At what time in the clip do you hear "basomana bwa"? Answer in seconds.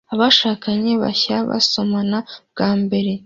1.49-2.69